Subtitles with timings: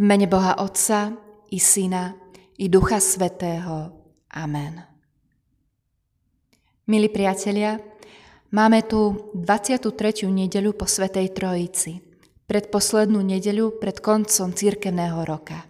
[0.00, 1.12] V mene Boha Otca
[1.52, 2.16] i Syna
[2.56, 3.92] i Ducha Svetého.
[4.32, 4.80] Amen.
[6.88, 7.76] Milí priatelia,
[8.48, 9.92] máme tu 23.
[10.24, 12.00] nedeľu po Svetej Trojici,
[12.48, 15.68] predposlednú nedeľu pred koncom církevného roka.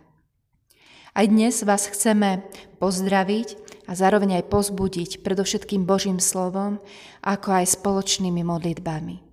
[1.11, 2.47] Aj dnes vás chceme
[2.79, 3.59] pozdraviť
[3.91, 6.79] a zároveň aj pozbudiť predovšetkým Božím slovom,
[7.27, 9.30] ako aj spoločnými modlitbami.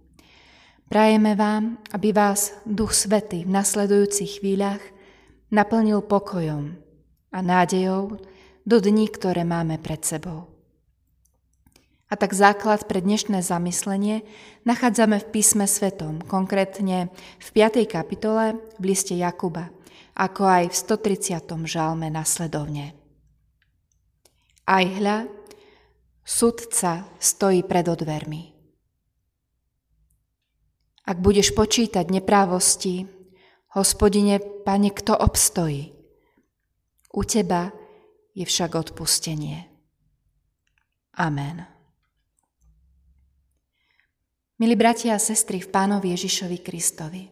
[0.88, 4.80] Prajeme vám, aby vás Duch Svety v nasledujúcich chvíľach
[5.52, 6.80] naplnil pokojom
[7.28, 8.24] a nádejou
[8.64, 10.48] do dní, ktoré máme pred sebou.
[12.08, 14.24] A tak základ pre dnešné zamyslenie
[14.64, 17.84] nachádzame v písme svetom, konkrétne v 5.
[17.84, 19.68] kapitole v liste Jakuba,
[20.16, 21.68] ako aj v 130.
[21.68, 22.96] žalme nasledovne.
[24.64, 25.28] Aj hľa,
[26.24, 28.57] sudca stojí pred odvermi.
[31.08, 33.08] Ak budeš počítať neprávosti,
[33.80, 35.96] hospodine, pane, kto obstojí?
[37.16, 37.72] U teba
[38.36, 39.72] je však odpustenie.
[41.16, 41.64] Amen.
[44.60, 47.24] Milí bratia a sestry v pánovi Ježišovi Kristovi,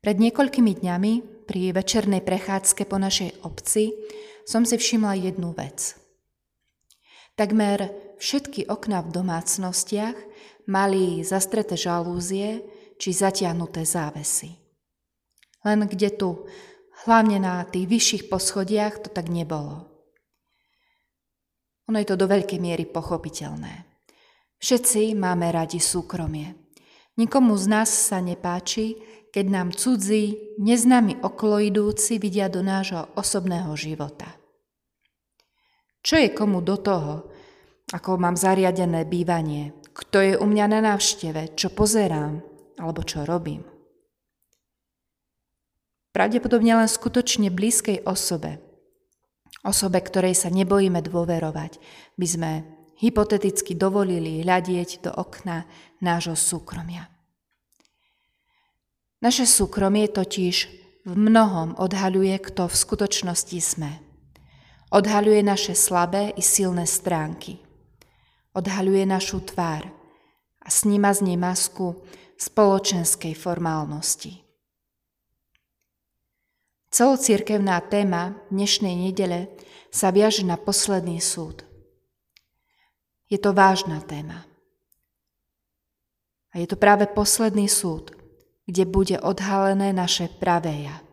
[0.00, 1.12] pred niekoľkými dňami
[1.44, 3.92] pri večernej prechádzke po našej obci
[4.48, 5.98] som si všimla jednu vec.
[7.36, 10.16] Takmer všetky okná v domácnostiach
[10.66, 12.62] mali zastreté žalúzie
[12.96, 14.54] či zatiahnuté závesy.
[15.66, 16.46] Len kde tu,
[17.06, 19.90] hlavne na tých vyšších poschodiach, to tak nebolo.
[21.86, 23.86] Ono je to do veľkej miery pochopiteľné.
[24.58, 26.54] Všetci máme radi súkromie.
[27.16, 28.98] Nikomu z nás sa nepáči,
[29.30, 34.32] keď nám cudzí, neznámi okoloidúci vidia do nášho osobného života.
[36.00, 37.28] Čo je komu do toho,
[37.92, 42.44] ako mám zariadené bývanie, kto je u mňa na návšteve, čo pozerám
[42.76, 43.64] alebo čo robím.
[46.12, 48.60] Pravdepodobne len skutočne blízkej osobe,
[49.64, 51.80] osobe, ktorej sa nebojíme dôverovať,
[52.16, 52.50] by sme
[53.00, 55.64] hypoteticky dovolili hľadieť do okna
[56.00, 57.08] nášho súkromia.
[59.20, 60.56] Naše súkromie totiž
[61.08, 64.00] v mnohom odhaľuje, kto v skutočnosti sme.
[64.92, 67.65] Odhaľuje naše slabé i silné stránky
[68.56, 69.84] odhaľuje našu tvár
[70.64, 72.00] a sníma z nej masku
[72.40, 74.40] spoločenskej formálnosti.
[76.88, 79.52] Celocirkevná téma dnešnej nedele
[79.92, 81.68] sa viaže na posledný súd.
[83.28, 84.48] Je to vážna téma.
[86.56, 88.16] A je to práve posledný súd,
[88.64, 91.05] kde bude odhalené naše pravé ja.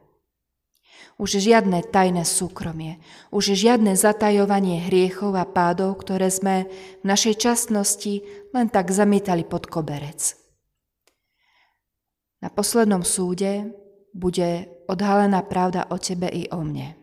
[1.21, 2.97] Už žiadne tajné súkromie,
[3.29, 6.65] už žiadne zatajovanie hriechov a pádov, ktoré sme
[7.01, 10.33] v našej časnosti len tak zamietali pod koberec.
[12.41, 13.71] Na poslednom súde
[14.11, 16.99] bude odhalená pravda o tebe i o mne.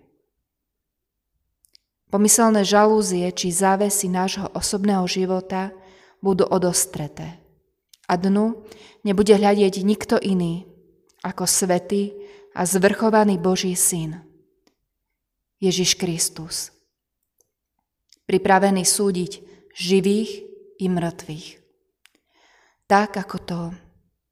[2.13, 5.73] Pomyselné žalúzie či závesy nášho osobného života
[6.21, 7.41] budú odostreté.
[8.11, 8.67] A dnu
[9.07, 10.67] nebude hľadieť nikto iný
[11.23, 12.20] ako svetý
[12.55, 14.19] a zvrchovaný Boží syn,
[15.63, 16.75] Ježiš Kristus,
[18.27, 19.33] pripravený súdiť
[19.77, 20.31] živých
[20.81, 21.47] i mŕtvych.
[22.91, 23.61] Tak, ako to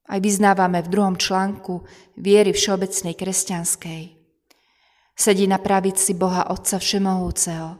[0.08, 1.84] aj vyznávame v druhom článku
[2.16, 4.02] viery všeobecnej kresťanskej.
[5.14, 7.76] Sedí na pravici Boha Otca Všemohúceho.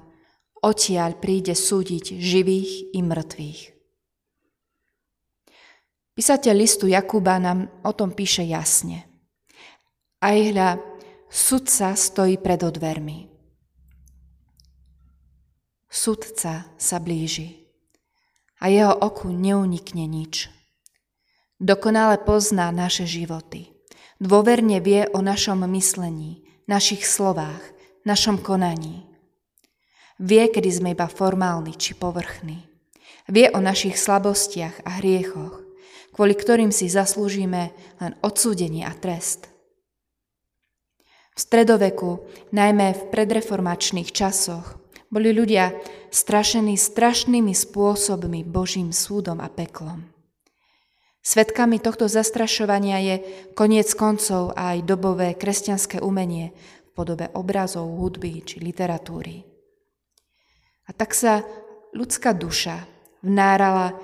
[0.59, 3.61] Odtiaľ príde súdiť živých i mŕtvych.
[6.19, 9.08] Písateľ listu Jakuba nám o tom píše jasne.
[10.19, 10.83] Aj hľa,
[11.31, 13.31] sudca stojí pred odvermi.
[15.87, 17.71] Sudca sa blíži
[18.59, 20.51] a jeho oku neunikne nič.
[21.63, 23.71] Dokonale pozná naše životy.
[24.19, 27.63] Dôverne vie o našom myslení, našich slovách,
[28.03, 29.07] našom konaní.
[30.19, 32.67] Vie, kedy sme iba formálni či povrchní.
[33.31, 35.63] Vie o našich slabostiach a hriechoch,
[36.11, 37.71] kvôli ktorým si zaslúžime
[38.03, 39.58] len odsúdenie a trest.
[41.39, 44.75] V stredoveku, najmä v predreformačných časoch,
[45.07, 45.71] boli ľudia
[46.11, 50.03] strašení strašnými spôsobmi Božím súdom a peklom.
[51.23, 53.17] Svetkami tohto zastrašovania je
[53.55, 59.47] koniec koncov aj dobové kresťanské umenie v podobe obrazov, hudby či literatúry.
[60.89, 61.47] A tak sa
[61.95, 62.83] ľudská duša
[63.23, 63.95] vnárala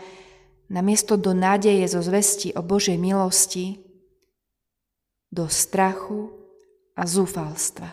[0.71, 3.83] na miesto do nádeje zo zvesti o Božej milosti
[5.35, 6.44] do strachu
[6.95, 7.91] a zúfalstva.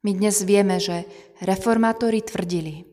[0.00, 1.04] My dnes vieme, že
[1.44, 2.88] reformátori tvrdili,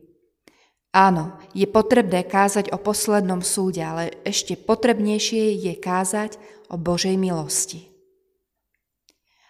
[0.92, 6.36] áno, je potrebné kázať o poslednom súde, ale ešte potrebnejšie je kázať
[6.68, 7.88] o Božej milosti.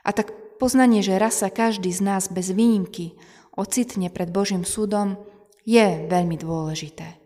[0.06, 0.31] A tak
[0.62, 3.19] poznanie, že raz sa každý z nás bez výnimky
[3.58, 5.19] ocitne pred Božím súdom,
[5.67, 7.19] je veľmi dôležité.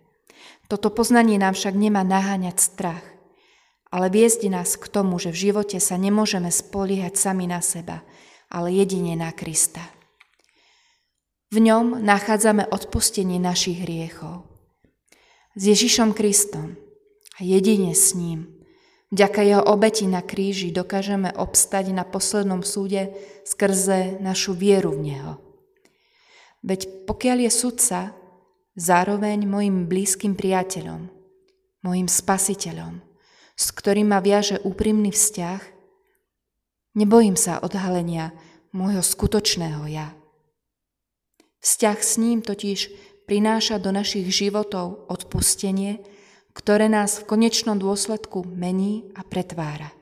[0.66, 3.04] Toto poznanie nám však nemá naháňať strach,
[3.92, 8.00] ale viesť nás k tomu, že v živote sa nemôžeme spoliehať sami na seba,
[8.48, 9.84] ale jedine na Krista.
[11.52, 14.48] V ňom nachádzame odpustenie našich hriechov.
[15.52, 16.80] S Ježišom Kristom
[17.36, 18.64] a jedine s ním,
[19.12, 23.12] vďaka jeho obeti na kríži, dokážeme obstať na poslednom súde
[23.44, 25.32] skrze našu vieru v Neho.
[26.64, 28.00] Veď pokiaľ je sudca,
[28.72, 31.12] zároveň mojim blízkym priateľom,
[31.84, 33.11] mojim spasiteľom,
[33.62, 35.62] s ktorým ma viaže úprimný vzťah,
[36.98, 38.34] nebojím sa odhalenia
[38.74, 40.10] môjho skutočného ja.
[41.62, 42.90] Vzťah s ním totiž
[43.30, 46.02] prináša do našich životov odpustenie,
[46.58, 49.94] ktoré nás v konečnom dôsledku mení a pretvára.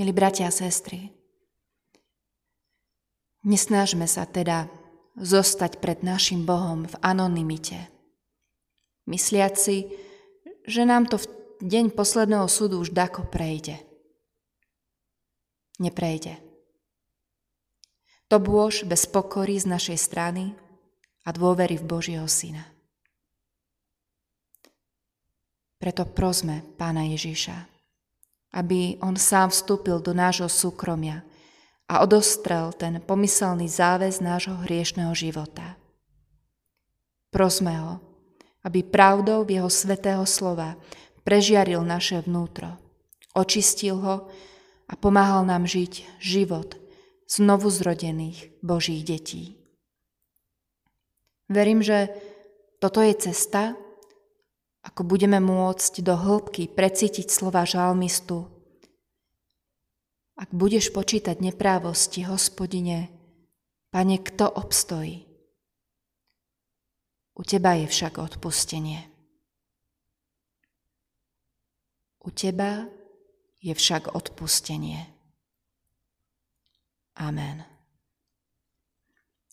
[0.00, 1.12] Milí bratia a sestry,
[3.44, 4.72] nesnažme sa teda
[5.20, 7.92] zostať pred našim Bohom v anonimite,
[9.04, 10.08] mysliaci,
[10.70, 11.26] že nám to v
[11.66, 13.82] deň posledného súdu už dako prejde.
[15.82, 16.38] Neprejde.
[18.30, 20.54] To bôž bez pokory z našej strany
[21.26, 22.62] a dôvery v Božieho Syna.
[25.80, 27.66] Preto prosme Pána Ježiša,
[28.54, 31.24] aby On sám vstúpil do nášho súkromia
[31.88, 35.80] a odostrel ten pomyselný záväz nášho hriešného života.
[37.32, 37.92] Prosme Ho,
[38.66, 40.76] aby pravdou v Jeho svetého slova
[41.24, 42.76] prežiaril naše vnútro,
[43.32, 44.16] očistil ho
[44.90, 46.76] a pomáhal nám žiť život
[47.30, 49.54] znovu zrodených Božích detí.
[51.46, 52.10] Verím, že
[52.82, 53.78] toto je cesta,
[54.82, 58.48] ako budeme môcť do hĺbky precítiť slova žalmistu.
[60.40, 63.12] Ak budeš počítať neprávosti, hospodine,
[63.92, 65.29] pane, kto obstojí?
[67.40, 69.00] U teba je však odpustenie.
[72.20, 72.84] U teba
[73.64, 75.08] je však odpustenie.
[77.16, 77.64] Amen.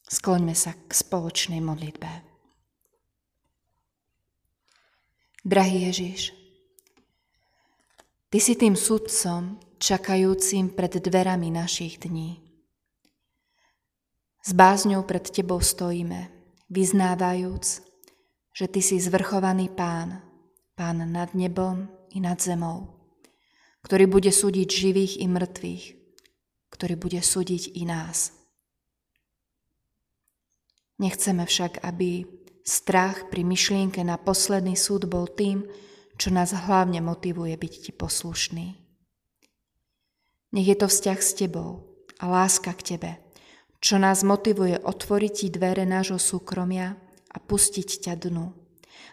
[0.04, 2.12] Skloňme sa k spoločnej modlitbe.
[5.48, 6.36] Drahý Ježiš,
[8.28, 12.44] Ty si tým sudcom, čakajúcim pred dverami našich dní.
[14.44, 16.37] S bázňou pred Tebou stojíme,
[16.68, 17.82] vyznávajúc,
[18.52, 20.22] že Ty si zvrchovaný Pán,
[20.78, 22.98] Pán nad nebom i nad zemou,
[23.82, 25.84] ktorý bude súdiť živých i mŕtvych,
[26.74, 28.34] ktorý bude súdiť i nás.
[30.98, 32.26] Nechceme však, aby
[32.66, 35.64] strach pri myšlienke na posledný súd bol tým,
[36.18, 38.68] čo nás hlavne motivuje byť ti poslušný.
[40.58, 41.86] Nech je to vzťah s tebou
[42.18, 43.12] a láska k tebe,
[43.78, 46.98] čo nás motivuje otvoriť ti dvere nášho súkromia
[47.30, 48.50] a pustiť ťa dnu,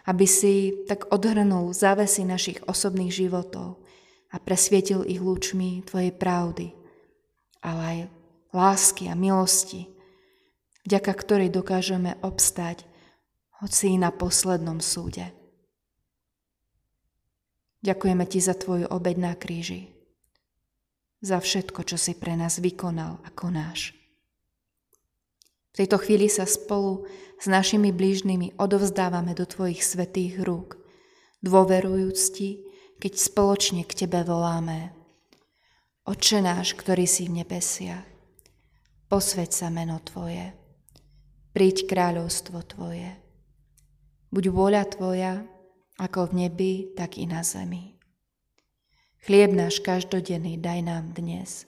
[0.09, 3.81] aby si tak odhrnul závesy našich osobných životov
[4.33, 6.73] a presvietil ich lúčmi Tvojej pravdy,
[7.61, 7.99] ale aj
[8.51, 9.87] lásky a milosti,
[10.85, 12.83] vďaka ktorej dokážeme obstať,
[13.61, 15.31] hoci na poslednom súde.
[17.85, 19.93] Ďakujeme Ti za Tvoju obeď na kríži,
[21.21, 23.93] za všetko, čo si pre nás vykonal a konáš.
[25.75, 27.03] V tejto chvíli sa spolu
[27.35, 30.79] s našimi blížnymi odovzdávame do Tvojich svetých rúk,
[31.43, 32.63] dôverujúc Ti,
[32.95, 34.95] keď spoločne k Tebe voláme.
[36.07, 38.07] Oče náš, ktorý si v nebesiach,
[39.11, 40.55] posveď sa meno Tvoje,
[41.51, 43.11] príď kráľovstvo Tvoje.
[44.31, 45.43] Buď vôľa Tvoja,
[45.99, 47.99] ako v nebi, tak i na zemi.
[49.27, 51.67] Chlieb náš každodenný daj nám dnes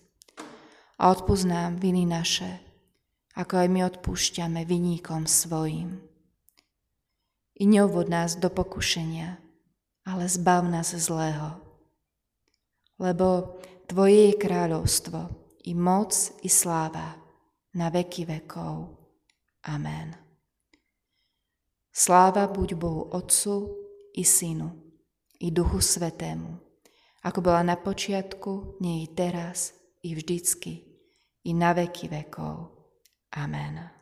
[0.95, 2.66] a odpúsť nám viny naše,
[3.37, 6.01] ako aj my odpúšťame viníkom svojim.
[7.57, 9.37] I neuvod nás do pokušenia,
[10.09, 11.61] ale zbav nás zlého.
[12.97, 15.31] Lebo Tvoje je kráľovstvo,
[15.63, 16.11] i moc,
[16.43, 17.15] i sláva,
[17.71, 18.99] na veky vekov.
[19.63, 20.11] Amen.
[21.87, 23.79] Sláva buď Bohu Otcu
[24.11, 24.75] i Synu,
[25.39, 26.59] i Duchu Svetému,
[27.23, 29.71] ako bola na počiatku, nie i teraz,
[30.03, 30.83] i vždycky,
[31.47, 32.76] i na veky vekov.
[33.37, 33.96] Amen.